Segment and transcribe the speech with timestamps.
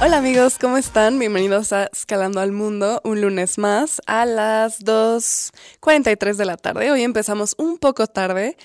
[0.00, 1.18] Hola amigos, ¿cómo están?
[1.18, 6.92] Bienvenidos a Escalando al Mundo, un lunes más a las 2.43 de la tarde.
[6.92, 8.56] Hoy empezamos un poco tarde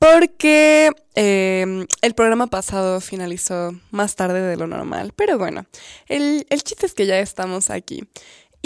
[0.00, 5.12] porque em, el programa pasado finalizó más tarde de lo normal.
[5.14, 5.64] Pero bueno,
[6.08, 8.02] el, el chiste es que ya estamos aquí.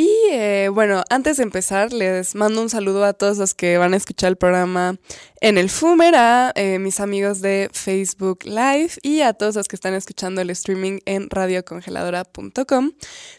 [0.02, 3.94] Y eh, bueno, antes de empezar, les mando un saludo a todos los que van
[3.94, 4.96] a escuchar el programa
[5.40, 9.76] en el Fumer, a eh, mis amigos de Facebook Live y a todos los que
[9.76, 12.90] están escuchando el streaming en radiocongeladora.com.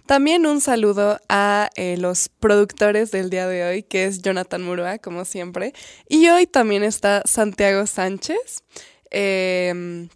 [0.05, 4.99] También un saludo a eh, los productores del día de hoy, que es Jonathan Murua,
[4.99, 5.73] como siempre.
[6.07, 8.63] Y hoy también está Santiago Sánchez.
[9.11, 10.07] Em,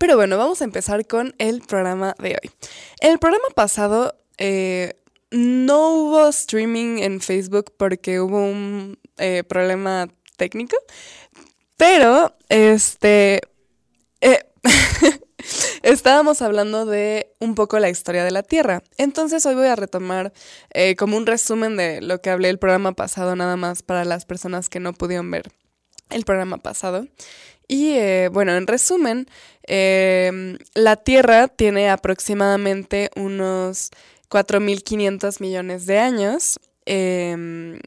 [0.00, 2.50] pero bueno, vamos a empezar con el programa de hoy.
[2.98, 4.16] El programa pasado
[5.34, 10.76] no hubo streaming en Facebook porque hubo un eh, problema técnico,
[11.76, 13.40] pero este...
[14.20, 14.38] Eh,
[15.82, 18.82] estábamos hablando de un poco la historia de la Tierra.
[18.96, 20.32] Entonces hoy voy a retomar
[20.72, 24.24] eh, como un resumen de lo que hablé el programa pasado, nada más para las
[24.24, 25.50] personas que no pudieron ver
[26.10, 27.06] el programa pasado.
[27.66, 27.96] Y
[28.28, 29.26] bueno, en resumen,
[29.66, 33.90] la Tierra tiene aproximadamente unos
[34.28, 36.58] 4.500 millones de años.
[36.86, 37.78] Em,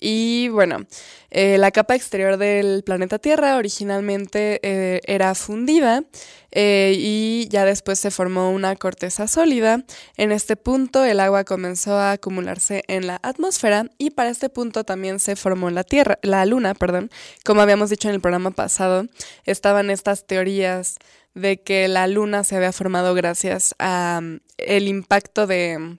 [0.00, 0.86] y bueno,
[1.30, 6.04] eh, la capa exterior del planeta Tierra originalmente eh, era fundida
[6.52, 9.84] eh, y ya después se formó una corteza sólida.
[10.16, 14.84] En este punto el agua comenzó a acumularse en la atmósfera y para este punto
[14.84, 17.10] también se formó la Tierra, la Luna, perdón.
[17.44, 19.06] Como habíamos dicho en el programa pasado,
[19.44, 20.96] estaban estas teorías
[21.38, 25.98] de que la Luna se había formado gracias a mm, el impacto de mm,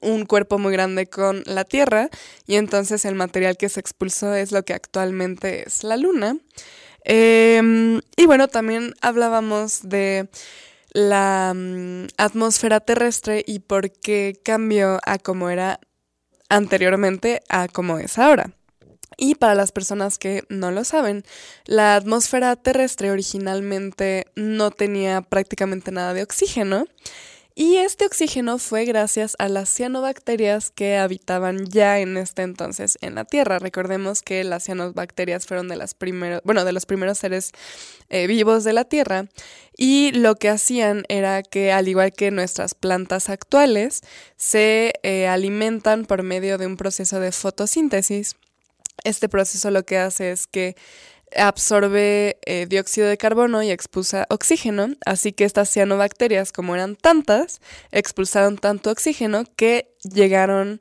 [0.00, 2.08] un cuerpo muy grande con la Tierra
[2.46, 6.36] y entonces el material que se expulsó es lo que actualmente es la Luna.
[7.04, 10.28] Em, y bueno, también hablábamos de
[10.92, 15.80] la mm, atmósfera terrestre y por qué cambió a como era
[16.48, 18.50] anteriormente a como es ahora.
[19.20, 21.24] Y para las personas que no lo saben,
[21.66, 26.84] la atmósfera terrestre originalmente no tenía prácticamente nada de oxígeno.
[27.56, 33.16] Y este oxígeno fue gracias a las cianobacterias que habitaban ya en este entonces en
[33.16, 33.58] la Tierra.
[33.58, 35.96] Recordemos que las cianobacterias fueron de las
[36.44, 37.50] bueno, de los primeros seres
[38.10, 39.26] eh, vivos de la Tierra.
[39.76, 44.02] Y lo que hacían era que, al igual que nuestras plantas actuales,
[44.36, 48.36] se eh, alimentan por medio de un proceso de fotosíntesis
[49.04, 50.76] este proceso lo que hace es que
[51.36, 57.60] absorbe eh, dióxido de carbono y expulsa oxígeno, así que estas cianobacterias, como eran tantas,
[57.92, 60.80] expulsaron tanto oxígeno que llegaron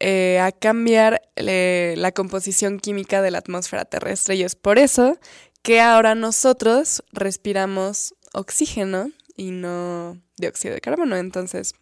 [0.00, 5.18] eh, a cambiar eh, la composición química de la atmósfera terrestre y es por eso
[5.62, 11.16] que ahora nosotros respiramos oxígeno y no dióxido de carbono.
[11.16, 11.74] Entonces,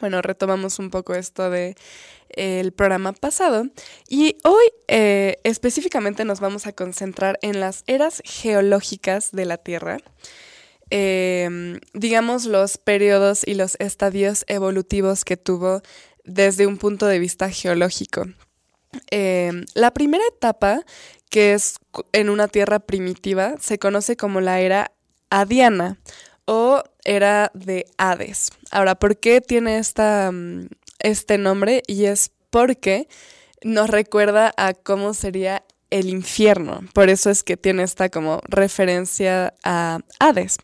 [0.00, 1.76] bueno, retomamos un poco esto de
[2.30, 3.64] el programa pasado
[4.08, 9.98] y hoy eh, específicamente nos vamos a concentrar en las eras geológicas de la Tierra,
[10.90, 15.82] em, digamos los periodos y los estadios evolutivos que tuvo
[16.24, 18.26] desde un punto de vista geológico.
[19.10, 20.82] Em, la primera etapa,
[21.30, 21.76] que es
[22.12, 24.92] en una Tierra primitiva, se conoce como la era
[25.30, 25.98] adiana
[26.46, 28.50] o era de Hades.
[28.70, 33.08] Ahora, ¿por qué tiene esta, mm, este nombre y es porque
[33.62, 36.82] nos recuerda a cómo sería el infierno.
[36.92, 40.58] Por eso es que tiene esta como referencia a Hades.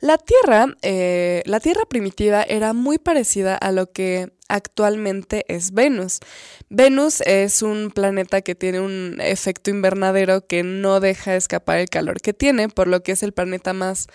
[0.00, 6.20] La Tierra, eh, la Tierra primitiva era muy parecida a lo que actualmente es Venus.
[6.68, 12.20] Venus es un planeta que tiene un efecto invernadero que no deja escapar el calor
[12.20, 14.08] que tiene, por lo que es el planeta más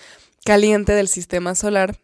[0.48, 1.98] caliente del sistema solar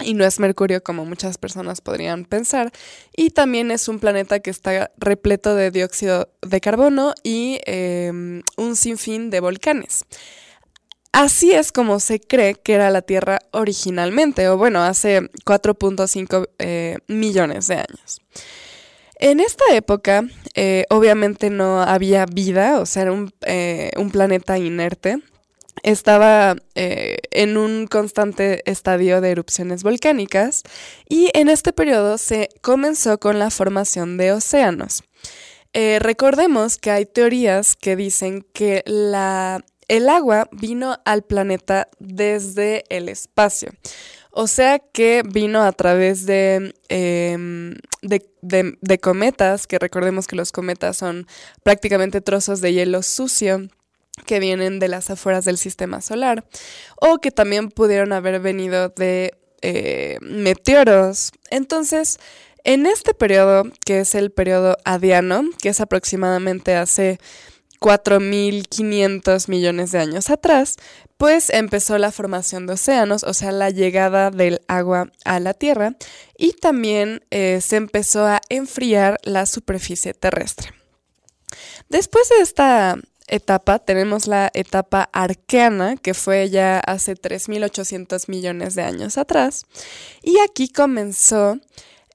[0.00, 2.72] y no es Mercurio como muchas personas podrían pensar.
[3.16, 8.74] Y también es un planeta que está repleto de dióxido de carbono y em, un
[8.74, 10.04] sinfín de volcanes.
[11.12, 16.98] Así es como se cree que era la Tierra originalmente, o bueno, hace 4.5 eh,
[17.06, 18.20] millones de años.
[19.20, 20.24] En esta época,
[20.54, 25.20] eh, obviamente no había vida, o sea, era un, eh, un planeta inerte,
[25.86, 30.64] estaba eh, en un constante estadio de erupciones volcánicas
[31.08, 35.04] y en este periodo se comenzó con la formación de océanos.
[35.72, 42.82] Eh, recordemos que hay teorías que dicen que la, el agua vino al planeta desde
[42.88, 43.70] el espacio.
[44.32, 50.50] O sea que vino a través de, em, de, de, cometas, que recordemos que los
[50.50, 51.28] cometas son
[51.62, 53.68] prácticamente trozos de hielo sucio
[54.24, 56.44] que vienen de las afueras del sistema solar,
[57.00, 61.32] o que también pudieron haber venido de eh, meteoros.
[61.50, 62.18] Entonces,
[62.64, 67.18] en este periodo, que es el periodo adiano, que es aproximadamente hace
[67.80, 70.76] 4.500 millones de años atrás,
[71.16, 75.94] pues empezó la formación de océanos, o sea, la llegada del agua a la Tierra,
[76.36, 80.72] y también eh, se empezó a enfriar la superficie terrestre.
[81.88, 88.82] Después de esta etapa tenemos la etapa arqueana, que fue ya hace 3.800 millones de
[88.82, 89.66] años atrás,
[90.22, 91.58] y aquí comenzó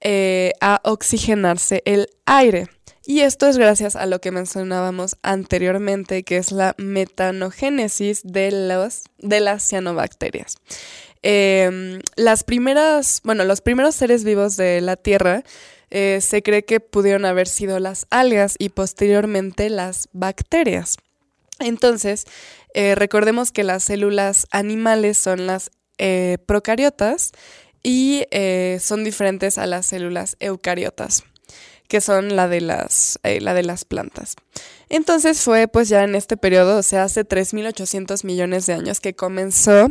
[0.02, 2.68] eh, a oxigenarse el aire.
[3.06, 9.04] Y esto es gracias a lo que mencionábamos anteriormente, que es la metanogénesis de, los,
[9.18, 10.56] de las cianobacterias.
[11.24, 15.44] Em, las primeras, bueno, los primeros seres vivos de la Tierra
[15.92, 20.98] eh, se cree que pudieron haber sido las algas y posteriormente las bacterias.
[21.60, 22.26] Entonces,
[22.74, 27.34] eh, recordemos que las células animales son las eh, procariotas
[27.84, 28.26] y
[28.80, 31.24] son diferentes a las células eucariotas
[31.88, 34.36] que son la de las, la de las plantas.
[34.88, 39.16] Entonces fue pues ya en este periodo, o sea, hace 3.800 millones de años que
[39.16, 39.90] comenzó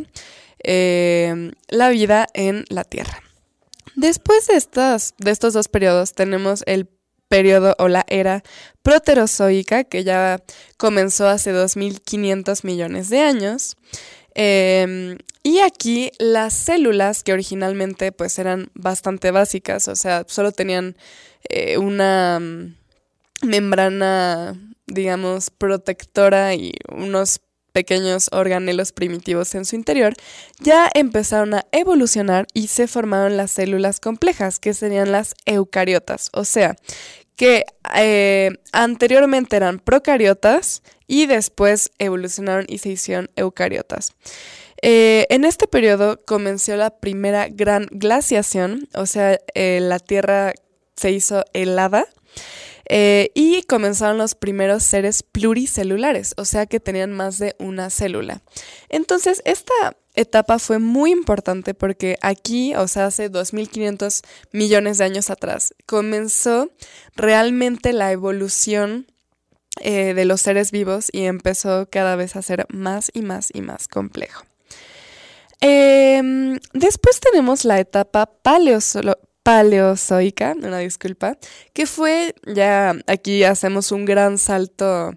[0.64, 3.20] la vida en la Tierra.
[3.96, 6.88] Después de, estas, de estos dos periodos tenemos el
[7.28, 8.42] periodo o la era
[8.82, 10.42] proterozoica, que ya
[10.76, 13.76] comenzó hace 2.500 millones de años.
[14.34, 20.96] Em, y aquí las células, que originalmente pues eran bastante básicas, o sea, solo tenían
[21.48, 22.74] eh, una mm,
[23.42, 24.54] membrana,
[24.86, 27.40] digamos, protectora y unos
[27.72, 30.14] pequeños organelos primitivos en su interior,
[30.58, 36.44] ya empezaron a evolucionar y se formaron las células complejas, que serían las eucariotas, o
[36.44, 36.76] sea,
[37.36, 37.64] que
[37.96, 44.12] eh, anteriormente eran procariotas y después evolucionaron y se hicieron eucariotas.
[44.82, 50.52] Eh, en este periodo comenzó la primera gran glaciación, o sea, eh, la Tierra
[50.96, 52.06] se hizo helada
[52.92, 58.42] eh, y comenzaron los primeros seres pluricelulares, o sea que tenían más de una célula.
[58.88, 65.30] Entonces, esta etapa fue muy importante porque aquí, o sea, hace 2.500 millones de años
[65.30, 66.68] atrás, comenzó
[67.14, 69.06] realmente la evolución
[69.80, 73.60] eh, de los seres vivos y empezó cada vez a ser más y más y
[73.60, 74.42] más complejo.
[75.60, 79.16] Em, después tenemos la etapa paleozoica
[79.50, 81.36] paleozoica, una disculpa,
[81.72, 85.12] que fue, ya aquí hacemos un gran salto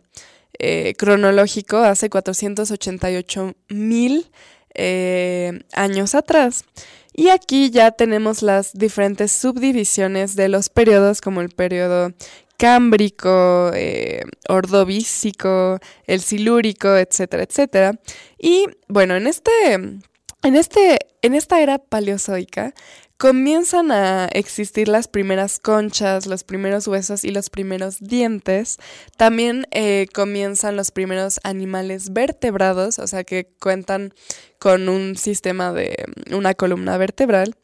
[0.58, 4.32] eh, cronológico hace 488 mil
[4.74, 6.66] eh, años atrás.
[7.14, 12.12] Y aquí ya tenemos las diferentes subdivisiones de los periodos, como el periodo
[12.58, 15.78] cámbrico, eh, ordovícico,
[16.08, 18.00] el silúrico, etcétera, etcétera.
[18.40, 22.74] Y bueno, en este, en este, en esta era paleozoica
[23.24, 28.80] comienzan a existir las primeras conchas, los primeros huesos y los primeros dientes.
[29.16, 34.14] También eh, comienzan los primeros animales vertebrados, o sea que cuentan
[34.60, 35.96] con un sistema de
[36.34, 37.56] una columna vertebral.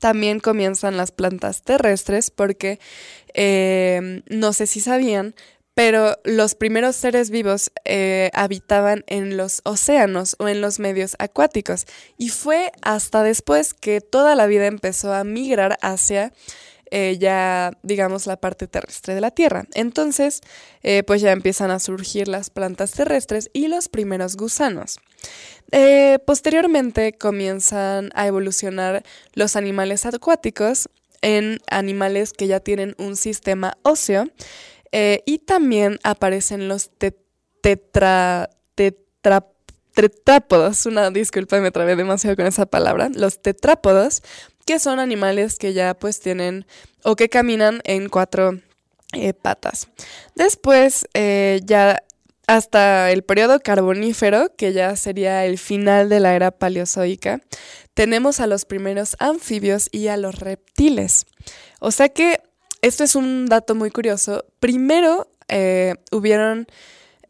[0.00, 2.78] También comienzan las plantas terrestres porque
[3.34, 5.34] eh, no sé si sabían,
[5.74, 11.86] pero los primeros seres vivos eh, habitaban en los océanos o en los medios acuáticos
[12.16, 16.32] y fue hasta después que toda la vida empezó a migrar hacia
[16.90, 19.64] eh, ya digamos la parte terrestre de la Tierra.
[19.74, 20.42] Entonces
[20.84, 25.00] eh, pues ya empiezan a surgir las plantas terrestres y los primeros gusanos.
[26.24, 29.02] posteriormente comienzan a evolucionar
[29.32, 30.88] los animales acuáticos
[31.20, 34.28] en animales que ya tienen un sistema óseo
[34.96, 36.88] eh, y también aparecen los
[37.60, 38.48] tetra,
[39.92, 40.86] tetrápodos.
[40.86, 43.10] Una disculpa, me trabé demasiado con esa palabra.
[43.12, 44.22] Los tetrápodos,
[44.64, 46.64] que son animales que ya pues tienen
[47.02, 48.60] o que caminan en cuatro
[49.14, 49.88] eh, patas.
[50.36, 52.00] Después, eh, ya
[52.46, 57.40] hasta el periodo carbonífero, que ya sería el final de la era paleozoica,
[57.94, 61.26] tenemos a los primeros anfibios y a los reptiles.
[61.80, 62.40] O sea que
[62.84, 64.44] esto es un dato muy curioso.
[64.60, 66.66] Primero eh, hubieron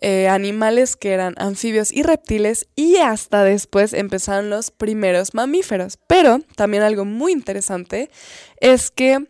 [0.00, 5.96] eh, animales que eran anfibios y reptiles y hasta después empezaron los primeros mamíferos.
[6.08, 8.10] Pero también algo muy interesante
[8.60, 9.28] es que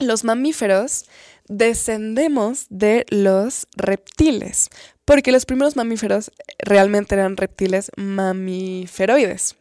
[0.00, 1.04] los mamíferos
[1.46, 4.70] descendemos de los reptiles,
[5.04, 9.56] porque los primeros mamíferos realmente eran reptiles mamíferoides.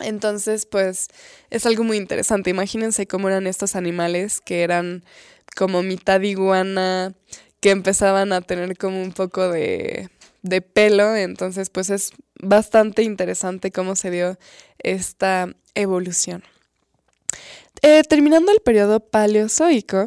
[0.00, 1.08] Entonces, pues
[1.50, 2.50] es algo muy interesante.
[2.50, 5.04] Imagínense cómo eran estos animales que eran
[5.56, 7.14] como mitad iguana,
[7.60, 10.08] que empezaban a tener como un poco de,
[10.42, 11.16] de pelo.
[11.16, 14.38] Entonces, pues es bastante interesante cómo se dio
[14.78, 16.42] esta evolución.
[17.82, 20.04] Eh, terminando el periodo paleozoico,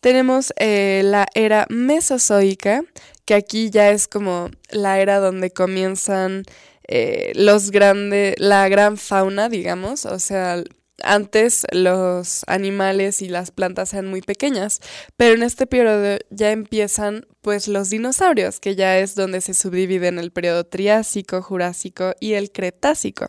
[0.00, 2.82] tenemos eh, la era mesozoica,
[3.24, 6.44] que aquí ya es como la era donde comienzan
[6.86, 10.62] eh, los grandes, la gran fauna, digamos, o sea,
[11.02, 14.80] antes los animales y las plantas eran muy pequeñas,
[15.16, 20.18] pero en este periodo ya empiezan pues los dinosaurios, que ya es donde se subdividen
[20.18, 23.28] el periodo Triásico, Jurásico y el Cretácico.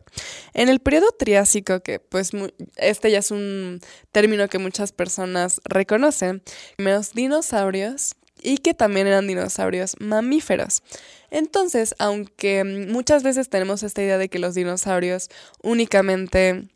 [0.53, 2.31] En el periodo Triásico, que pues
[2.77, 3.79] este ya es un
[4.11, 6.41] término que muchas personas reconocen,
[6.77, 10.83] primeros dinosaurios y que también eran dinosaurios mamíferos.
[11.29, 15.29] Entonces, aunque muchas veces tenemos esta idea de que los dinosaurios
[15.61, 16.69] únicamente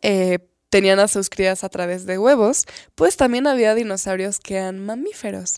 [0.00, 0.38] eh,
[0.70, 5.56] tenían a sus crías a través de huevos, pues también había dinosaurios que eran mamíferos.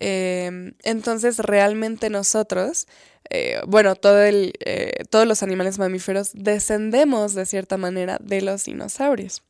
[0.00, 2.86] Em, entonces, realmente nosotros,
[3.30, 8.64] eh, bueno, todo el, eh, todos los animales mamíferos descendemos de cierta manera de los
[8.64, 9.42] dinosaurios.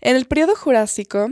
[0.00, 1.30] En el periodo Jurásico,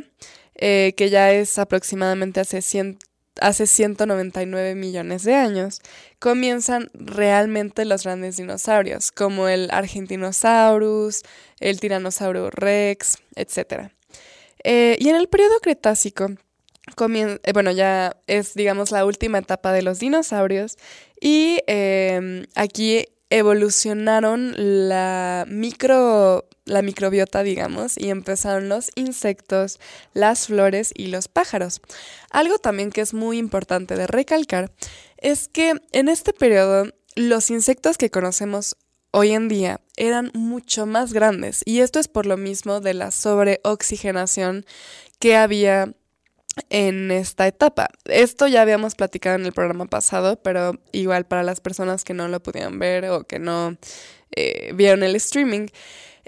[0.54, 2.98] que ya es aproximadamente hace 100,
[3.40, 5.80] hace 199 millones de años,
[6.18, 11.22] comienzan realmente los grandes dinosaurios, como el Argentinosaurus,
[11.60, 13.90] el Tiranosaurio Rex, etc.
[14.64, 16.30] Eh, y en el periodo Cretácico,
[16.96, 20.76] eh, bueno, ya es, digamos, la última etapa de los dinosaurios,
[21.20, 29.80] y em, aquí evolucionaron la micro la microbiota, digamos, y empezaron los insectos,
[30.12, 31.80] las flores y los pájaros.
[32.30, 34.70] Algo también que es muy importante de recalcar
[35.16, 38.76] es que en este periodo los insectos que conocemos
[39.10, 43.10] hoy en día eran mucho más grandes y esto es por lo mismo de la
[43.10, 44.66] sobreoxigenación
[45.18, 45.94] que había
[46.70, 47.88] en esta etapa.
[48.04, 52.28] Esto ya habíamos platicado en el programa pasado, pero igual para las personas que no
[52.28, 53.76] lo pudieron ver o que no
[54.34, 55.68] eh, vieron el streaming,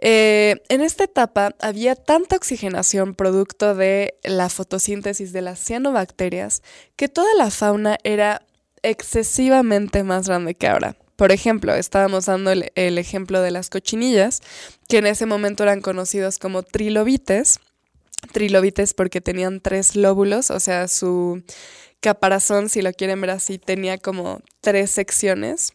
[0.03, 6.63] eh, en esta etapa había tanta oxigenación producto de la fotosíntesis de las cianobacterias
[6.97, 8.43] que toda la fauna era
[8.83, 10.97] excesivamente más grande que ahora.
[11.17, 14.41] Por ejemplo, estábamos dando el, ejemplo de las cochinillas,
[14.89, 17.61] que en ese momento eran conocidos como trilobites.
[18.33, 21.43] Trilobites porque tenían tres lóbulos, o sea, su
[22.01, 25.75] caparazón, si lo quieren ver así, tenía como tres secciones.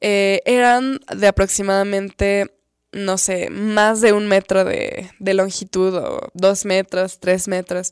[0.00, 2.50] Eh, eran de aproximadamente
[2.94, 7.90] no sé, más de un metro de, longitud o dos metros, tres metros.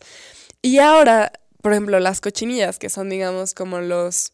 [0.62, 4.32] Y ahora, por ejemplo, las cochinillas, que son, digamos, como los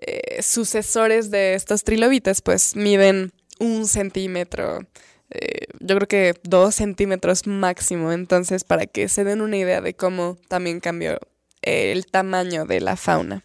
[0.00, 4.80] eh, sucesores de estos trilobites, pues miden un centímetro,
[5.30, 8.12] eh, yo creo que dos centímetros máximo.
[8.12, 11.18] Entonces, para que se den una idea de cómo también cambió
[11.62, 13.42] el tamaño de la fauna.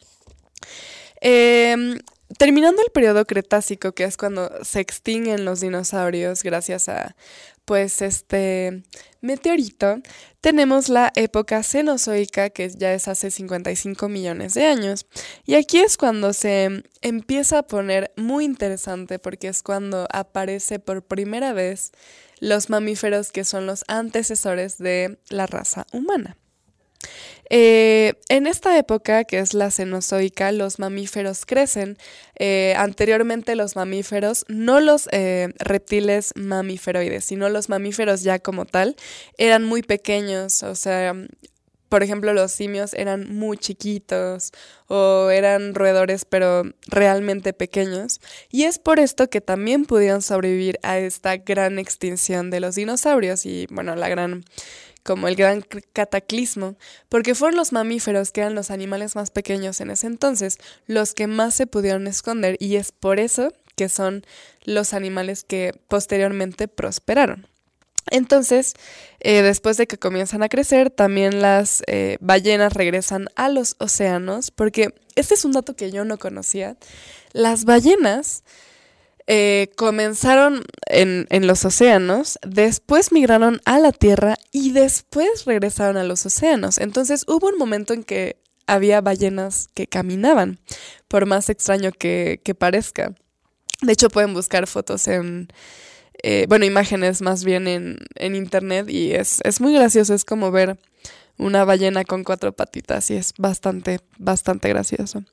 [1.22, 1.98] Eh,
[2.38, 7.16] terminando el periodo Cretácico, que es cuando se extinguen los dinosaurios gracias a
[7.66, 8.84] pues este
[9.22, 10.02] meteorito,
[10.42, 15.06] tenemos la época Cenozoica, que ya es hace 55 millones de años.
[15.46, 21.04] Y aquí es cuando se empieza a poner muy interesante porque es cuando aparece por
[21.04, 21.92] primera vez
[22.40, 26.38] los mamíferos que son los antecesores de la raza humana.
[27.50, 31.98] Eh, en esta época, que es la Cenozoica, los mamíferos crecen.
[32.40, 38.96] Eh, anteriormente los mamíferos, no los eh, reptiles mamíferoides, sino los mamíferos ya como tal,
[39.38, 41.14] eran muy pequeños, o sea,
[41.92, 44.54] por ejemplo, los simios eran muy chiquitos
[44.88, 48.22] o eran roedores pero realmente pequeños.
[48.50, 53.46] Y es por esto que también pudieron sobrevivir a esta gran extinción de los dinosaurios
[53.46, 54.46] y, bueno, la gran
[55.04, 56.76] como el gran cataclismo,
[57.10, 61.28] porque fueron los mamíferos, que eran los animales más pequeños en ese entonces, los que
[61.28, 64.26] más se pudieron esconder y es por eso que son
[64.64, 67.48] los animales que posteriormente prosperaron.
[68.10, 68.74] Entonces,
[69.20, 74.52] eh, después de que comienzan a crecer, también las eh, ballenas regresan a los océanos,
[74.52, 76.78] porque este es un dato que yo no conocía.
[77.32, 78.44] Las ballenas
[79.34, 86.26] eh, comenzaron en, los océanos, después migraron a la Tierra y después regresaron a los
[86.26, 86.78] océanos.
[86.80, 88.36] Entonces hubo un momento en que
[88.68, 90.60] había ballenas que caminaban,
[91.08, 93.14] por más extraño que, parezca.
[93.82, 95.48] De hecho, pueden buscar fotos en,
[96.24, 100.52] eh, bueno, imágenes más bien en, en internet y es, es muy gracioso, es como
[100.52, 100.78] ver
[101.38, 105.24] una ballena con cuatro patitas y es bastante, bastante gracioso.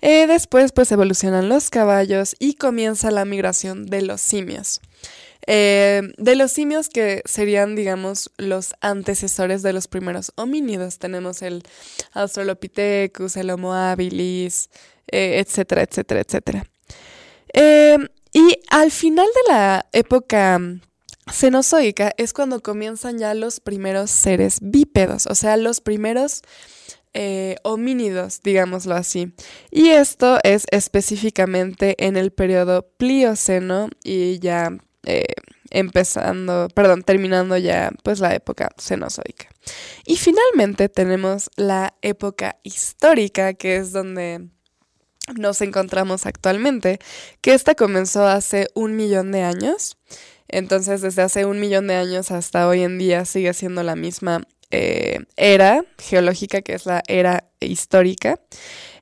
[0.00, 4.80] Eh, después pues evolucionan los caballos y comienza la migración de los simios.
[5.46, 11.62] Eh, de los simios que serían, digamos, los antecesores de los primeros homínidos, tenemos el
[12.12, 14.70] Australopithecus, el Homo habilis,
[15.06, 16.66] eh, etcétera, etcétera, etcétera.
[17.52, 17.98] Eh,
[18.32, 20.60] y al final de la época
[21.30, 26.42] cenozoica es cuando comienzan ya los primeros seres bípedos, o sea, los primeros
[27.14, 29.32] eh, homínidos, digámoslo así.
[29.70, 35.24] Y esto es específicamente en el periodo Plioceno y ya eh,
[35.70, 39.48] empezando, perdón, terminando ya pues la época cenozoica.
[40.04, 44.48] Y finalmente tenemos la época histórica, que es donde
[45.34, 46.98] nos encontramos actualmente,
[47.40, 49.96] que esta comenzó hace un millón de años.
[50.48, 54.42] Entonces, desde hace un millón de años hasta hoy en día sigue siendo la misma
[54.70, 58.40] eh, era geológica, que es la era histórica.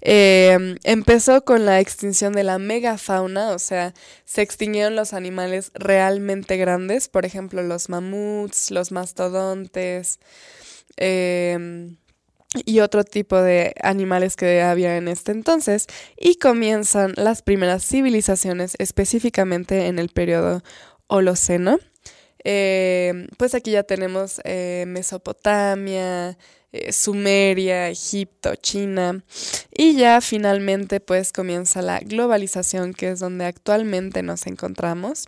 [0.03, 3.95] Eh, empezó con la extinción de la megafauna, o sea,
[4.27, 10.21] se extinguieron los animales realmente grandes, por ejemplo, los mamuts, los mastodontes
[10.99, 11.97] eh,
[12.67, 15.87] y otro tipo de animales que había en este entonces,
[16.19, 20.63] y comienzan las primeras civilizaciones, específicamente en el periodo
[21.07, 21.79] Holoceno.
[22.45, 26.37] Eh, pues aquí ya tenemos eh, Mesopotamia,
[26.73, 29.25] eh, Sumeria, Egipto, China
[29.73, 35.27] y ya finalmente pues comienza la globalización que es donde actualmente nos encontramos.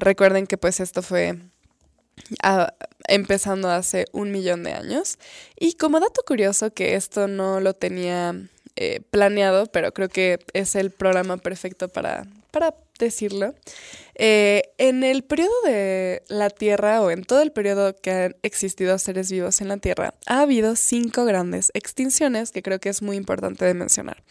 [0.00, 1.38] recuerden que pues esto fue
[3.06, 5.18] empezando hace un millón de años
[5.58, 8.34] y como dato curioso que esto no lo tenía
[9.10, 13.54] planeado, pero creo que es el programa perfecto para, para decirlo,
[14.14, 18.98] eh, en el periodo de la Tierra o en todo el periodo que han existido
[18.98, 23.16] seres vivos en la Tierra, ha habido cinco grandes extinciones que creo que es muy
[23.16, 24.22] importante de mencionar.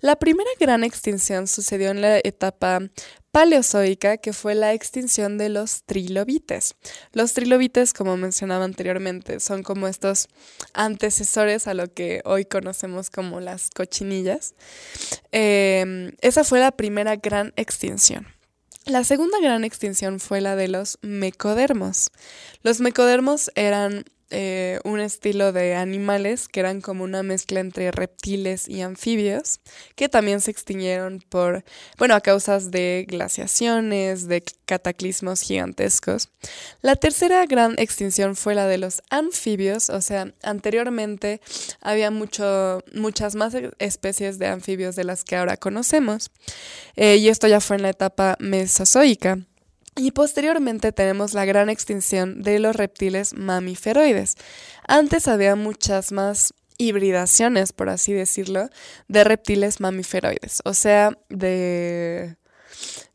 [0.00, 2.80] La primera gran extinción sucedió en la etapa
[3.32, 6.76] paleozoica, que fue la extinción de los trilobites.
[7.12, 10.28] Los trilobites, como mencionaba anteriormente, son como estos
[10.72, 14.54] antecesores a lo que hoy conocemos como las cochinillas.
[15.32, 18.07] Em, esa fue la primera gran extinción.
[18.84, 22.10] La segunda gran extinción fue la de los mecodermos.
[22.62, 28.68] Los mecodermos eran eh, un estilo de animales que eran como una mezcla entre reptiles
[28.68, 29.60] y anfibios,
[29.96, 31.64] que también se extinguieron por,
[31.96, 36.28] bueno, a causas de glaciaciones, de cataclismos gigantescos.
[36.82, 41.40] La tercera gran extinción fue la de los anfibios, o sea, anteriormente
[41.80, 46.30] había mucho, muchas más especies de anfibios de las que ahora conocemos,
[46.96, 49.38] eh, y esto ya fue en la etapa mesozoica.
[49.98, 54.36] Y posteriormente tenemos la gran extinción de los reptiles mamiferoides.
[54.86, 58.70] Antes había muchas más hibridaciones, por así decirlo,
[59.08, 62.36] de reptiles mamiferoides, o sea, de...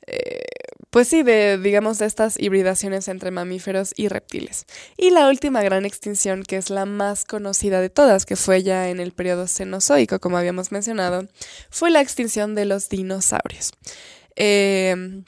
[0.06, 0.42] Eh,
[0.90, 4.66] pues sí, de, digamos, de estas hibridaciones entre mamíferos y reptiles.
[4.98, 8.90] Y la última gran extinción, que es la más conocida de todas, que fue ya
[8.90, 11.26] en el periodo cenozoico, como habíamos mencionado,
[11.70, 13.72] fue la extinción de los dinosaurios.
[14.36, 15.24] Eh,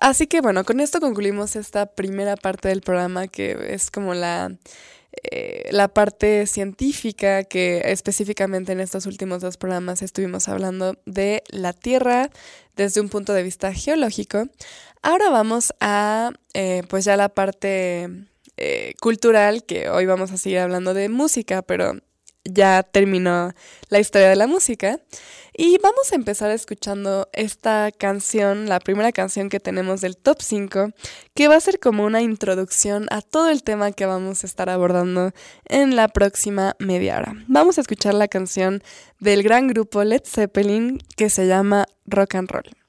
[0.00, 4.56] Así que bueno, con esto concluimos esta primera parte del programa que es como la,
[5.22, 11.72] eh, la parte científica que específicamente en estos últimos dos programas estuvimos hablando de la
[11.72, 12.30] Tierra
[12.76, 14.48] desde un punto de vista geológico.
[15.02, 18.08] Ahora vamos a eh, pues ya la parte
[18.56, 21.94] eh, cultural, que hoy vamos a seguir hablando de música, pero
[22.44, 23.52] ya terminó
[23.88, 25.00] la historia de la música.
[25.56, 30.90] Y vamos a empezar escuchando esta canción, la primera canción que tenemos del top 5,
[31.32, 34.68] que va a ser como una introducción a todo el tema que vamos a estar
[34.68, 35.30] abordando
[35.66, 37.34] en la próxima media hora.
[37.46, 38.82] Vamos a escuchar la canción
[39.20, 42.83] del gran grupo Led Zeppelin que se llama Rock and Roll.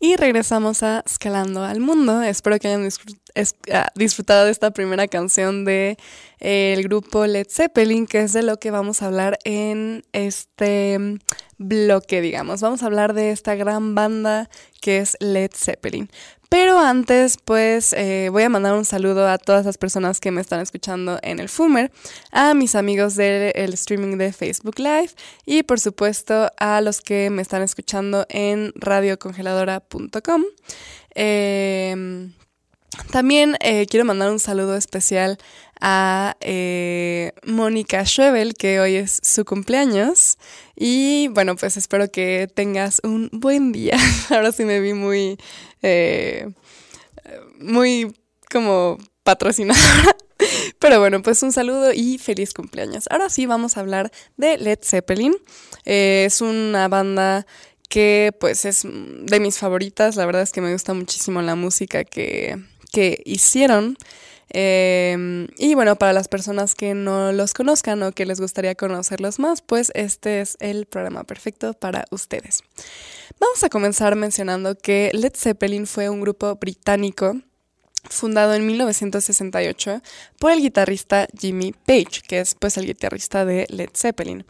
[0.00, 2.22] Y regresamos a Escalando al Mundo.
[2.22, 2.88] Espero que hayan
[3.72, 5.98] ah, disfrutado de esta primera canción de
[6.38, 11.18] eh, el grupo Led Zeppelin, que es de lo que vamos a hablar en este
[11.58, 12.60] bloque, digamos.
[12.60, 14.48] Vamos a hablar de esta gran banda
[14.80, 16.08] que es Led Zeppelin.
[16.48, 20.40] Pero antes, pues eh, voy a mandar un saludo a todas las personas que me
[20.40, 21.92] están escuchando en el Fumer,
[22.32, 25.10] a mis amigos del streaming de Facebook Live
[25.44, 30.44] y por supuesto a los que me están escuchando en radiocongeladora.com.
[31.14, 32.32] Em,
[33.10, 35.38] también eh, quiero mandar un saludo especial
[35.80, 40.38] a eh, Mónica Schwebel, que hoy es su cumpleaños.
[40.74, 43.96] Y bueno, pues espero que tengas un buen día.
[44.30, 45.38] Ahora sí me vi muy,
[45.82, 46.50] eh,
[47.58, 48.14] muy
[48.50, 50.16] como patrocinadora.
[50.78, 53.04] Pero bueno, pues un saludo y feliz cumpleaños.
[53.10, 55.34] Ahora sí vamos a hablar de Led Zeppelin.
[55.84, 57.46] Eh, es una banda
[57.88, 60.16] que pues es de mis favoritas.
[60.16, 62.62] La verdad es que me gusta muchísimo la música que,
[62.92, 63.96] que hicieron.
[64.50, 69.38] Em, y bueno, para las personas que no los conozcan o que les gustaría conocerlos
[69.38, 72.62] más, pues este es el programa perfecto para ustedes.
[73.40, 77.36] Vamos a comenzar mencionando que Led Zeppelin fue un grupo británico
[78.10, 80.02] fundado en 1968
[80.38, 84.44] por el guitarrista Jimmy Page, que es pues el guitarrista de Led Zeppelin.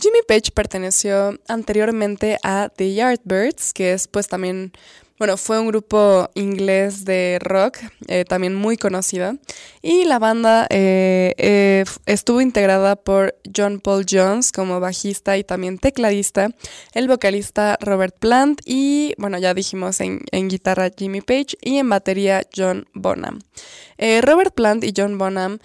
[0.00, 4.72] Jimmy Page perteneció anteriormente a The Yardbirds, que es pues también
[5.18, 9.36] bueno, fue un grupo inglés de rock, eh, también muy conocido,
[9.80, 15.78] y la banda eh, eh, estuvo integrada por John Paul Jones como bajista y también
[15.78, 16.48] tecladista,
[16.94, 21.88] el vocalista Robert Plant y, bueno, ya dijimos en, en guitarra Jimmy Page y en
[21.88, 23.40] batería John Bonham.
[24.22, 25.60] Robert Plant y John Bonham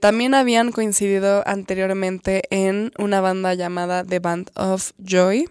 [0.00, 5.48] también habían coincidido anteriormente en una banda llamada The Band of Joy.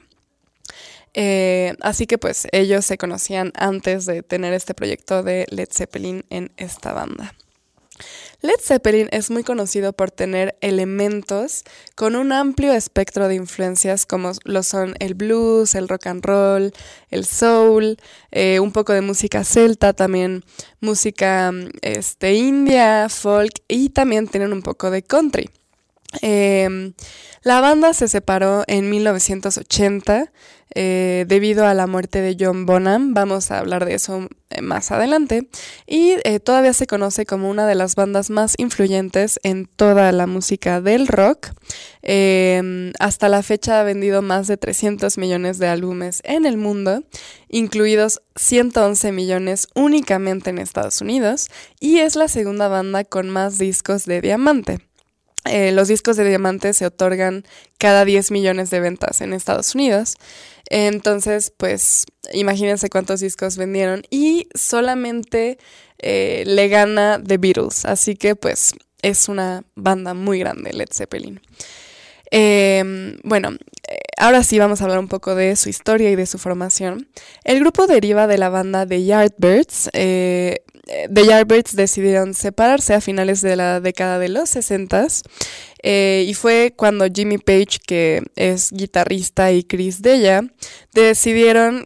[1.14, 6.26] Eh, así que pues ellos se conocían antes de tener este proyecto de Led Zeppelin
[6.30, 7.34] en esta banda.
[8.42, 11.64] Led Zeppelin es muy conocido por tener elementos
[11.96, 16.74] con un amplio espectro de influencias como lo son el blues, el rock and roll,
[17.10, 17.98] el soul,
[18.32, 20.44] eh, un poco de música celta, también
[20.82, 25.50] música este, india, folk y también tienen un poco de country.
[26.22, 26.94] Em,
[27.44, 30.32] la banda se separó en 1980
[30.76, 33.14] eh, debido a la muerte de John Bonham.
[33.14, 35.48] Vamos a hablar de eso eh, más adelante.
[35.86, 40.26] Y eh, todavía se conoce como una de las bandas más influyentes en toda la
[40.26, 41.50] música del rock.
[42.02, 47.04] Em, hasta la fecha ha vendido más de 300 millones de álbumes en el mundo,
[47.50, 51.50] incluidos 111 millones únicamente en Estados Unidos.
[51.80, 54.80] Y es la segunda banda con más discos de diamante.
[55.46, 57.44] Eh, los discos de diamante se otorgan
[57.78, 60.16] cada 10 millones de ventas en Estados Unidos.
[60.70, 65.58] Entonces, pues imagínense cuántos discos vendieron y solamente
[66.00, 67.86] eh, le gana The Beatles.
[67.86, 71.42] Así que pues es una banda muy grande, Led Zeppelin.
[72.32, 76.26] Em, bueno, eh, ahora sí vamos a hablar un poco de su historia y de
[76.26, 77.10] su formación.
[77.44, 79.90] El grupo deriva de la banda The Yardbirds,
[80.86, 85.08] The Yardbirds decidieron separarse a finales de la década de los 60
[85.82, 90.44] eh, y fue cuando Jimmy Page, que es guitarrista, y Chris Della
[90.94, 91.84] decidieron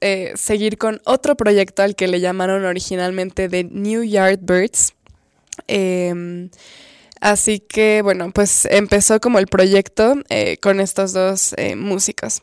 [0.00, 4.94] eh, seguir con otro proyecto al que le llamaron originalmente The New Yardbirds.
[5.68, 6.50] Em,
[7.20, 12.42] así que bueno, pues empezó como el proyecto eh, con estos dos músicos.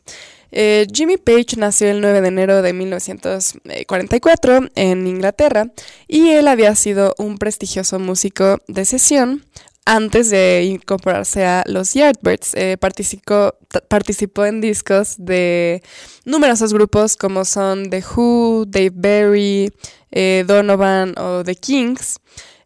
[0.56, 5.66] Eh, Jimmy Page nació el 9 de enero de 1944 en Inglaterra
[6.06, 9.44] y él había sido un prestigioso músico de sesión
[9.84, 12.54] antes de incorporarse a los Yardbirds.
[12.54, 13.56] Eh, participó,
[13.88, 15.82] participó en discos de
[16.24, 19.72] numerosos grupos como son The Who, Dave Berry,
[20.12, 22.20] eh, Donovan o The Kings.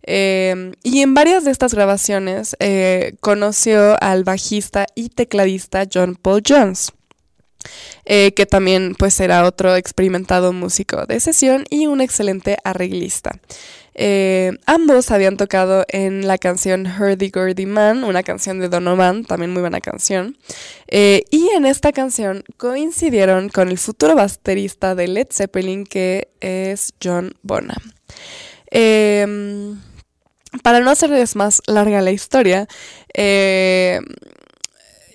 [0.07, 2.55] y en varias de estas grabaciones
[3.21, 6.93] conoció al bajista y tecladista John Paul Jones.
[8.05, 13.39] Eh, que también pues era otro experimentado músico de sesión y un excelente arreglista.
[13.95, 19.53] Eh, ambos habían tocado en la canción Hurdy Gurdy Man, una canción de Donovan, también
[19.53, 20.39] muy buena canción.
[20.87, 26.95] Eh, y en esta canción coincidieron con el futuro baterista de Led Zeppelin, que es
[27.03, 27.93] John Bonham.
[28.71, 29.81] Em,
[30.63, 32.69] para no hacerles más larga la historia,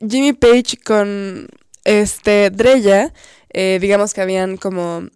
[0.07, 1.47] Jimmy Page con
[1.83, 3.13] este, Dreya,
[3.49, 5.07] eh, digamos que habían como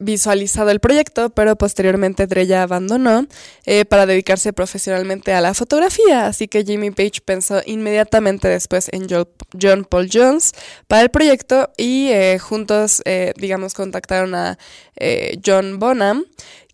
[0.00, 3.26] visualizado el proyecto, pero posteriormente Dreya abandonó
[3.66, 9.08] eh, para dedicarse profesionalmente a la fotografía, así que Jimmy Page pensó inmediatamente después en
[9.08, 10.52] John Paul Jones
[10.86, 13.02] para el proyecto y eh, juntos,
[13.36, 14.56] digamos, contactaron a
[15.44, 16.24] John Bonham,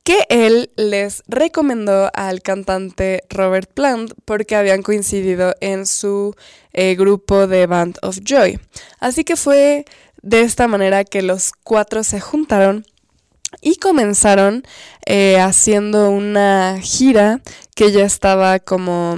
[0.05, 6.37] que él les recomendó al cantante Robert Plant porque habían coincidido en su
[6.75, 8.61] eh, grupo de Band of Joy.
[9.01, 9.87] Así que fue
[10.23, 12.85] de esta manera que los cuatro se juntaron
[13.63, 14.63] y comenzaron
[15.07, 17.41] eh, haciendo una gira
[17.75, 19.17] que ya estaba como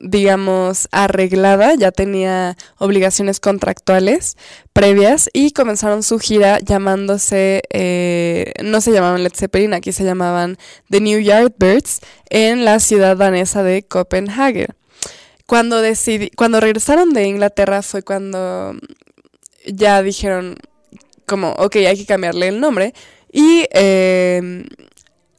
[0.00, 4.36] digamos, arreglada, ya tenía obligaciones contractuales
[4.72, 10.56] previas y comenzaron su gira llamándose, eh, no se llamaban Led Zeppelin, aquí se llamaban
[10.90, 14.68] The New Yardbirds en la ciudad danesa de Copenhague.
[15.46, 18.76] Cuando, decidí, cuando regresaron de Inglaterra fue cuando
[19.66, 20.56] ya dijeron
[21.26, 22.94] como, ok, hay que cambiarle el nombre
[23.32, 24.64] y eh,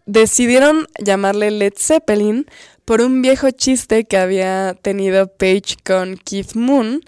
[0.05, 2.47] decidieron llamarle Led Zeppelin
[2.89, 7.02] por un viejo chiste que había tenido Page con Keith Moon,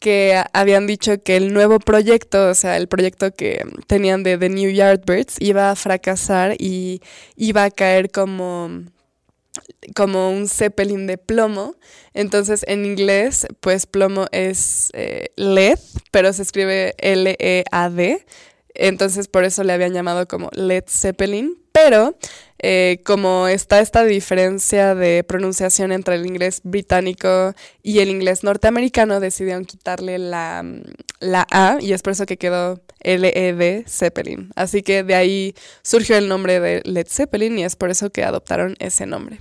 [0.00, 4.48] que habían dicho que el nuevo proyecto, o sea, el proyecto que tenían de The
[4.48, 7.00] New Yardbirds, iba a fracasar y
[7.36, 8.70] iba a caer como
[9.94, 11.76] como un zeppelin de plomo.
[12.12, 15.78] Entonces en inglés, pues plomo es eh, lead,
[16.10, 18.26] pero se escribe L-E-A-D.
[18.74, 21.59] Entonces por eso le habían llamado como Led Zeppelin.
[21.72, 22.16] Pero
[22.62, 29.18] eh, como está esta diferencia de pronunciación entre el inglés británico y el inglés norteamericano,
[29.18, 30.62] decidieron quitarle la,
[31.20, 34.50] la A y es por eso que quedó L-E-D Zeppelin.
[34.56, 38.24] Así que de ahí surgió el nombre de Led Zeppelin y es por eso que
[38.24, 39.40] adoptaron ese nombre.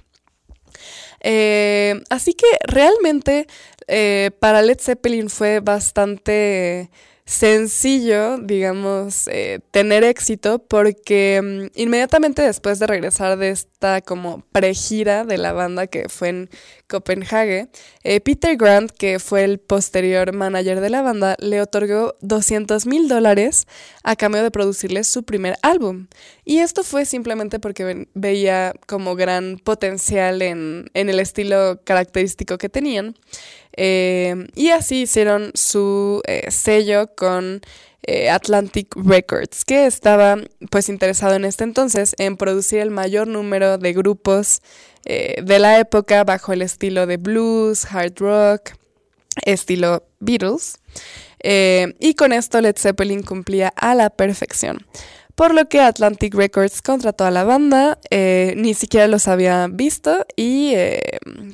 [1.22, 3.48] Eh, así que realmente
[3.88, 6.90] eh, para Led Zeppelin fue bastante
[7.30, 15.26] sencillo, digamos, eh, tener éxito porque mm, inmediatamente después de regresar de esta como pregira
[15.26, 16.50] de la banda que fue en
[16.88, 17.70] Copenhague,
[18.04, 23.08] eh, Peter Grant, que fue el posterior manager de la banda, le otorgó 200 mil
[23.08, 23.68] dólares
[24.04, 26.08] a cambio de producirle su primer álbum.
[26.46, 32.70] Y esto fue simplemente porque veía como gran potencial en, en el estilo característico que
[32.70, 33.16] tenían.
[33.82, 37.62] Eh, y así hicieron su eh, sello con
[38.04, 40.36] eh, Atlantic Records, que estaba
[40.70, 44.62] pues interesado en este entonces en producir el mayor número de grupos
[45.06, 48.72] de la época bajo el estilo de blues, hard rock,
[49.44, 50.78] estilo Beatles.
[51.42, 54.86] y con esto Led Zeppelin cumplía a la perfección
[55.40, 60.26] por lo que Atlantic Records contrató a la banda, eh, ni siquiera los había visto
[60.36, 61.00] y eh,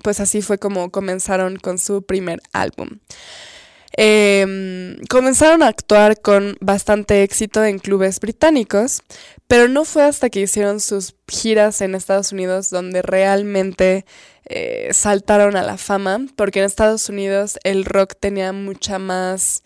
[0.01, 2.97] pues así fue como comenzaron con su primer álbum.
[3.95, 9.03] Em, comenzaron a actuar con bastante éxito en clubes británicos,
[9.47, 14.03] pero no fue hasta que hicieron sus giras en Estados Unidos donde realmente
[14.45, 19.61] eh, saltaron a la fama, porque en Estados Unidos el rock tenía mucha más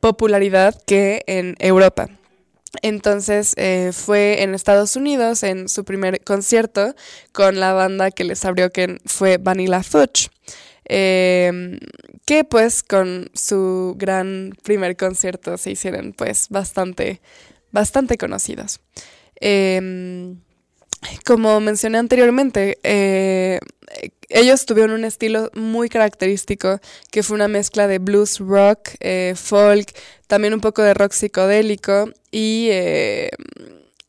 [0.00, 2.08] popularidad que en Europa.
[2.82, 6.94] Entonces eh, fue en Estados Unidos en su primer concierto
[7.32, 10.30] con la banda que les abrió que fue Vanilla Fudge.
[10.86, 11.78] Em,
[12.26, 17.20] que pues con su gran primer concierto se hicieron pues bastante,
[17.72, 18.80] bastante conocidos.
[19.36, 20.40] Em,
[21.24, 23.60] como mencioné anteriormente, eh,
[24.28, 26.80] ellos tuvieron un estilo muy característico
[27.10, 29.92] que fue una mezcla de blues rock, eh, folk,
[30.26, 33.30] también un poco de rock psicodélico y, eh,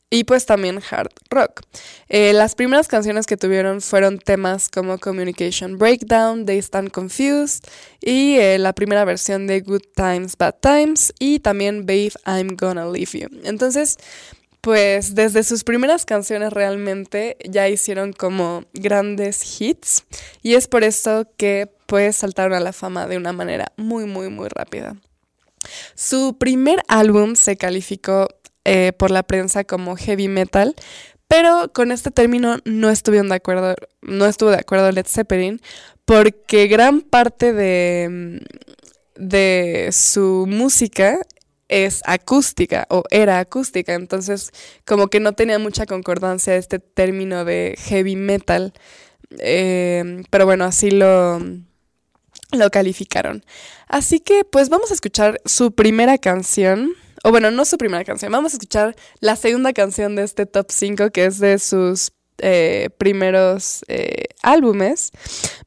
[0.09, 1.61] y pues también hard rock.
[2.07, 7.63] las primeras canciones que tuvieron fueron temas como Communication Breakdown, They Stand Confused
[7.99, 13.19] y la primera versión de Good Times, Bad Times y también Babe, I'm Gonna Leave
[13.19, 13.27] You.
[13.43, 13.97] Entonces,
[14.65, 20.05] pues desde sus primeras canciones realmente ya hicieron como grandes hits
[20.41, 24.29] y es por eso que pues saltaron a la fama de una manera muy muy
[24.29, 24.95] muy rápida.
[25.93, 28.27] Su primer álbum se calificó
[28.63, 30.73] eh, por la prensa como heavy metal,
[31.27, 35.61] pero con este término no estuvieron de acuerdo, no estuvo de acuerdo Led Zeppelin,
[36.05, 38.41] porque gran parte de,
[39.15, 41.19] de su música
[41.67, 44.51] es acústica o era acústica, entonces
[44.85, 48.73] como que no tenía mucha concordancia este término de heavy metal,
[49.39, 51.39] em, pero bueno, así lo,
[52.51, 53.43] lo calificaron.
[53.87, 58.31] Así que pues vamos a escuchar su primera canción, o bueno, no su primera canción,
[58.31, 62.89] vamos a escuchar la segunda canción de este top 5 que es de sus eh,
[62.97, 65.11] primeros eh, álbumes.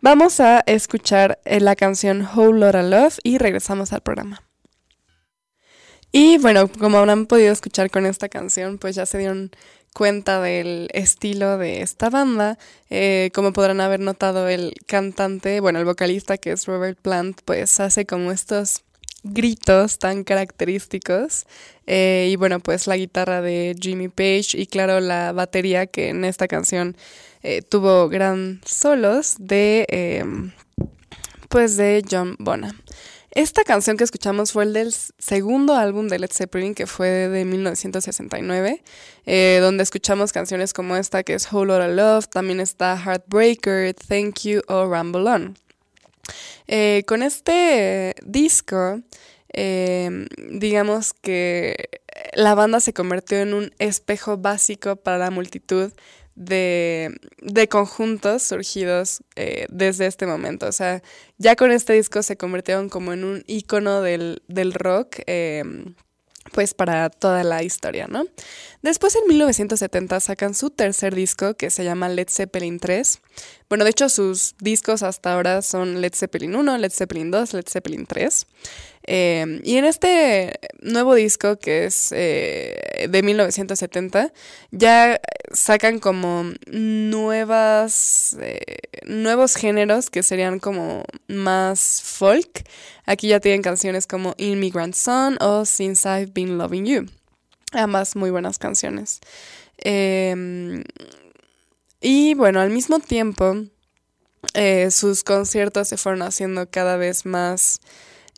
[0.00, 4.47] Vamos a escuchar eh, la canción Whole Lotta Love y regresamos al programa.
[6.12, 9.50] Y bueno, como habrán podido escuchar con esta canción, pues ya se dieron
[9.92, 12.58] cuenta del estilo de esta banda.
[12.88, 17.80] Eh, como podrán haber notado, el cantante, bueno, el vocalista que es Robert Plant, pues
[17.80, 18.84] hace como estos
[19.22, 21.46] gritos tan característicos.
[21.86, 26.24] Eh, y bueno, pues la guitarra de Jimmy Page y claro, la batería que en
[26.24, 26.96] esta canción
[27.42, 30.52] eh, tuvo gran solos de,
[31.48, 32.76] pues de John Bonham.
[33.32, 37.44] Esta canción que escuchamos fue el del segundo álbum de Led Zeppelin, que fue de
[37.44, 38.82] 1969,
[39.26, 44.40] eh, donde escuchamos canciones como esta, que es Whole Lotta Love, también está Heartbreaker, Thank
[44.44, 45.58] You o Ramble On.
[46.66, 49.00] Eh, con este disco,
[49.52, 51.90] eh, digamos que
[52.32, 55.92] la banda se convirtió en un espejo básico para la multitud
[56.38, 60.66] de, de conjuntos surgidos eh, desde este momento.
[60.66, 61.02] O sea,
[61.36, 64.40] ya con este disco se convirtieron como en un icono del,
[64.74, 65.16] rock.
[65.26, 65.94] Em,
[66.52, 68.24] pues para toda la historia, ¿no?
[68.80, 73.20] Después en 1970 sacan su tercer disco que se llama Led Zeppelin 3.
[73.68, 77.66] Bueno, de hecho sus discos hasta ahora son Led Zeppelin 1, Led Zeppelin 2, Led
[77.68, 78.46] Zeppelin 3.
[79.10, 84.34] Eh, y en este nuevo disco que es eh, de 1970
[84.70, 85.18] ya
[85.50, 88.60] sacan como nuevas eh,
[89.04, 92.68] nuevos géneros que serían como más folk.
[93.06, 97.06] Aquí ya tienen canciones como Immigrant Son o Since I've Been Loving You.
[97.72, 99.20] Ambas muy buenas canciones.
[99.78, 100.84] Em,
[102.02, 103.56] y bueno, al mismo tiempo,
[104.90, 107.80] sus conciertos se fueron haciendo cada vez más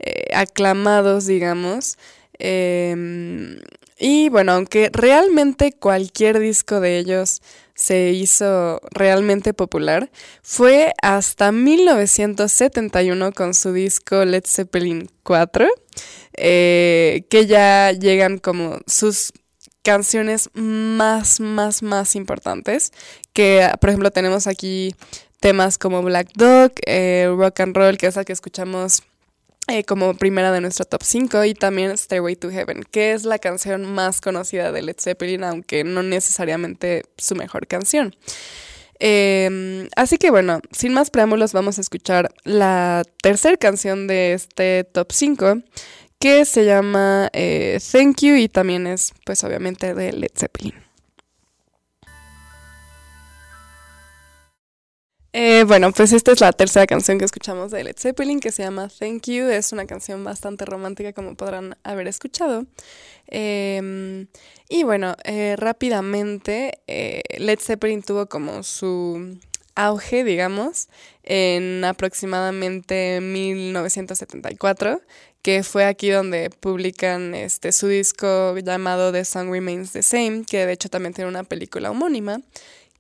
[0.01, 1.99] eh, aclamados, digamos.
[2.39, 3.59] Em,
[3.99, 7.43] y bueno, aunque realmente cualquier disco de ellos
[7.75, 10.11] se hizo realmente popular,
[10.43, 15.69] fue hasta 1971 con su disco Led Zeppelin 4,
[16.35, 19.33] eh, que ya llegan como sus
[19.83, 22.93] canciones más, más, más importantes,
[23.33, 24.95] que por ejemplo tenemos aquí
[25.41, 29.03] temas como Black Dog, eh, Rock and Roll, que es la que escuchamos
[29.68, 33.38] eh, como primera de nuestro top 5 y también Stairway to Heaven, que es la
[33.38, 38.14] canción más conocida de Led Zeppelin, aunque no necesariamente su mejor canción.
[38.99, 44.85] Em, así que bueno, sin más preámbulos vamos a escuchar la tercera canción de este
[44.85, 45.62] top 5
[46.18, 50.89] que se llama eh, Thank You y también es pues obviamente de Led Zeppelin.
[55.33, 58.64] Eh, bueno, pues esta es la tercera canción que escuchamos de Led Zeppelin, que se
[58.64, 59.49] llama Thank You.
[59.49, 62.66] Es una canción bastante romántica, como podrán haber escuchado.
[63.29, 64.27] Em,
[64.69, 69.38] y bueno, eh, rápidamente, eh, Led Zeppelin tuvo como su
[69.77, 70.88] auge, digamos,
[71.23, 75.01] en aproximadamente 1974,
[75.43, 80.66] que fue aquí donde publican este, su disco llamado The Song Remains the Same, que
[80.66, 82.40] de hecho también tiene una película homónima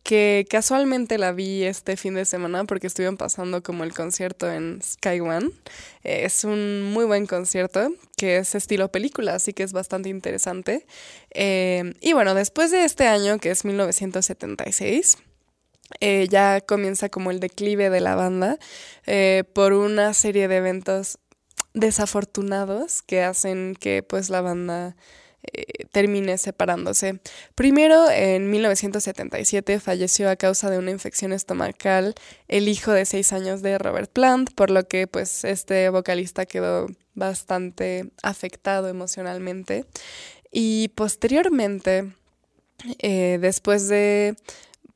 [0.02, 4.80] que casualmente la vi este fin de semana porque estuvieron pasando como el concierto en
[4.82, 5.50] Sky One.
[6.02, 10.86] Eh, es un muy buen concierto que es estilo película, así que es bastante interesante.
[11.30, 15.18] Eh, y bueno, después de este año, que es 1976,
[16.00, 18.58] eh, ya comienza como el declive de la banda
[19.54, 21.18] por una serie de eventos
[21.74, 24.96] desafortunados que hacen que pues la banda
[25.42, 27.20] eh, termine separándose.
[27.54, 32.14] Primero, en 1977 falleció a causa de una infección estomacal
[32.48, 36.88] el hijo de seis años de Robert Plant, por lo que pues este vocalista quedó
[37.14, 39.86] bastante afectado emocionalmente.
[40.52, 42.12] Y posteriormente,
[42.98, 44.36] eh, después de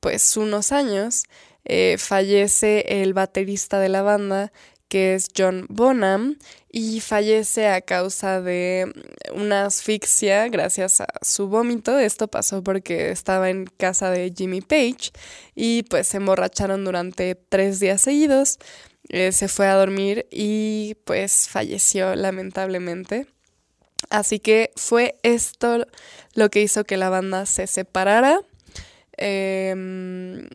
[0.00, 1.24] pues unos años,
[1.64, 4.52] eh, fallece el baterista de la banda
[4.88, 6.38] que es John Bonham,
[6.70, 8.92] y fallece a causa de
[9.33, 11.99] una asfixia gracias a su vómito.
[11.99, 15.12] Esto pasó porque estaba en casa de Jimmy Page
[15.55, 18.59] y pues se emborracharon durante tres días seguidos.
[19.09, 23.27] Eh, se fue a dormir y pues falleció lamentablemente.
[24.11, 25.87] Así que fue esto
[26.35, 28.40] lo que hizo que la banda se separara.
[29.16, 30.49] Em,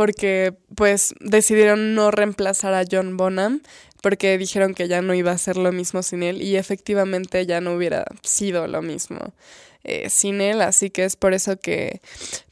[0.00, 3.60] porque pues decidieron no reemplazar a John Bonham
[4.00, 7.60] porque dijeron que ya no iba a ser lo mismo sin él y efectivamente ya
[7.60, 9.18] no hubiera sido lo mismo
[9.84, 12.00] eh, sin él, así que es por eso que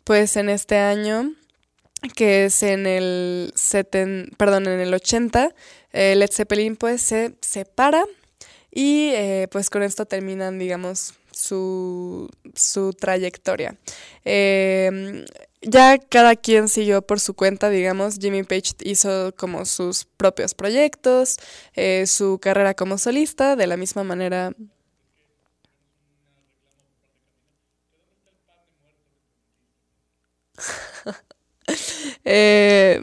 [0.05, 1.33] pues en este año
[2.15, 5.55] que es en el seten, perdón, en el 80,
[5.95, 8.05] eh, Led Zeppelin pues se separa
[8.71, 13.75] y eh, pues con esto terminan, digamos, su, su trayectoria.
[14.27, 15.25] Eh,
[15.63, 18.19] ya cada quien siguió por su cuenta, digamos.
[18.21, 21.37] Jimmy Page hizo como sus propios proyectos,
[21.75, 24.53] eh, su carrera como solista, de la misma manera.
[32.25, 33.03] eh...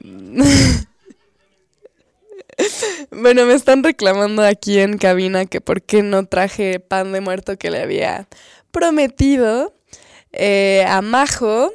[3.11, 7.57] bueno, me están reclamando aquí en cabina que por qué no traje pan de muerto
[7.57, 8.27] que le había
[8.71, 9.73] prometido
[10.32, 11.71] eh, a Majo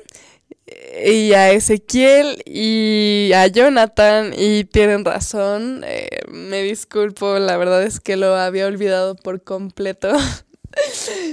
[1.04, 8.00] y a Ezequiel y a Jonathan y tienen razón, eh, me disculpo, la verdad es
[8.00, 10.12] que lo había olvidado por completo.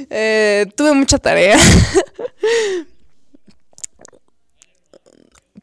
[0.10, 1.60] Eh, tuve mucha tarea.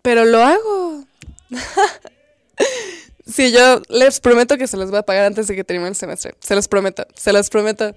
[0.00, 1.04] Pero lo hago.
[3.26, 5.96] sí, yo les prometo que se los voy a pagar antes de que termine el
[5.96, 6.36] semestre.
[6.38, 7.96] Se los prometo, se los prometo.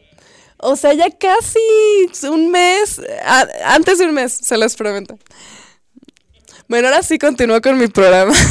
[0.58, 1.60] O sea, ya casi
[2.28, 3.00] un mes,
[3.64, 5.20] antes de un mes, se los prometo.
[6.68, 8.34] Bueno, ahora sí continúo con mi programa.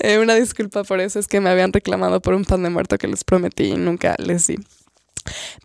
[0.00, 2.98] Eh, una disculpa por eso, es que me habían reclamado por un pan de muerto
[2.98, 4.56] que les prometí y nunca les di.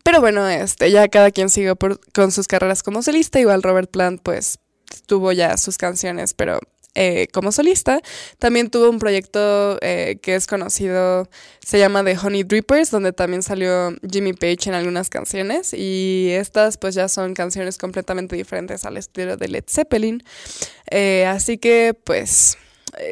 [0.04, 1.76] Pero bueno, este, ya cada quien siguió
[2.14, 3.40] con sus carreras como solista.
[3.40, 4.60] Igual Robert Plant, pues,
[5.08, 6.60] tuvo ya sus canciones, pero
[6.96, 8.02] eh, como solista.
[8.38, 11.30] También tuvo un proyecto eh, que es conocido,
[11.66, 15.74] se llama The Honey Drippers, donde también salió Jimmy Page en algunas canciones.
[15.74, 20.24] Y estas pues ya son canciones completamente diferentes al estilo de Led Zeppelin.
[20.90, 22.58] Eh, así que pues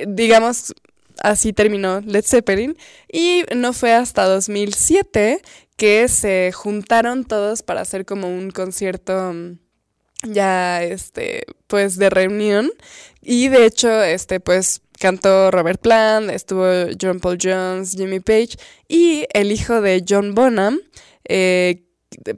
[0.07, 0.73] digamos
[1.21, 2.77] así terminó Led Zeppelin.
[3.11, 5.41] Y no fue hasta 2007
[5.77, 9.57] que se juntaron todos para hacer como un concierto mm,
[10.24, 12.72] ya este pues de reunión
[13.22, 16.65] y de hecho este pues cantó Robert Plant, estuvo
[16.99, 18.57] John Paul Jones, Jimmy Page
[18.88, 20.80] y el hijo de John Bonham
[21.24, 21.86] eh,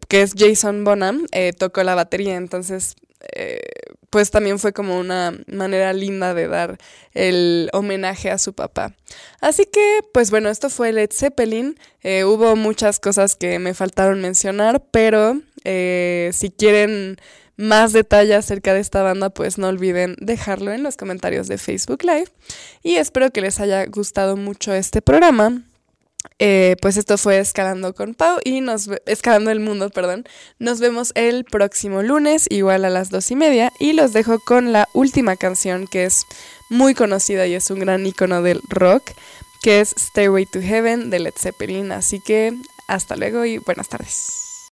[0.08, 2.96] que es Jason Bonham eh, tocó la batería entonces
[3.34, 3.62] eh,
[4.10, 6.78] pues también fue como una manera linda de dar
[7.14, 8.94] el homenaje a su papá.
[9.40, 11.80] Así que, pues bueno, esto fue Led Zeppelin.
[12.26, 17.20] hubo muchas cosas que me faltaron mencionar, pero si quieren
[17.58, 22.04] más detalle acerca de esta banda, pues no olviden dejarlo en los comentarios de Facebook
[22.04, 22.30] Live.
[22.84, 25.64] Y espero que les haya gustado mucho este programa.
[26.40, 30.26] Eh, pues esto fue Escalando con Pau y nos Escalando el Mundo, perdón.
[30.60, 33.72] Nos vemos el próximo lunes, igual a las dos y media.
[33.80, 36.26] Y los dejo con la última canción que es
[36.70, 39.04] muy conocida y es un gran icono del rock,
[39.62, 41.92] que es Stairway to Heaven de Led Zeppelin.
[41.92, 42.54] Así que
[42.88, 44.51] hasta luego y buenas tardes.